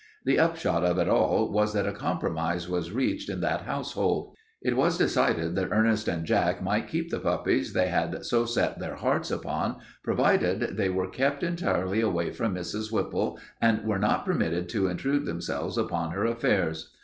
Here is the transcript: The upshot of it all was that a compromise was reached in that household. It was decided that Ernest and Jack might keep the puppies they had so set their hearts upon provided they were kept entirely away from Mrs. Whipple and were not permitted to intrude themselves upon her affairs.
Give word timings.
The 0.25 0.39
upshot 0.39 0.83
of 0.83 0.97
it 0.97 1.07
all 1.07 1.51
was 1.51 1.73
that 1.73 1.85
a 1.85 1.91
compromise 1.93 2.67
was 2.67 2.91
reached 2.91 3.29
in 3.29 3.39
that 3.41 3.65
household. 3.67 4.33
It 4.59 4.75
was 4.75 4.97
decided 4.97 5.53
that 5.53 5.69
Ernest 5.71 6.07
and 6.07 6.25
Jack 6.25 6.59
might 6.59 6.87
keep 6.87 7.11
the 7.11 7.19
puppies 7.19 7.73
they 7.73 7.89
had 7.89 8.25
so 8.25 8.45
set 8.45 8.79
their 8.79 8.95
hearts 8.95 9.29
upon 9.29 9.75
provided 10.03 10.75
they 10.75 10.89
were 10.89 11.07
kept 11.07 11.43
entirely 11.43 12.01
away 12.01 12.31
from 12.31 12.55
Mrs. 12.55 12.91
Whipple 12.91 13.39
and 13.61 13.85
were 13.85 13.99
not 13.99 14.25
permitted 14.25 14.69
to 14.69 14.87
intrude 14.87 15.25
themselves 15.27 15.77
upon 15.77 16.13
her 16.13 16.25
affairs. 16.25 16.91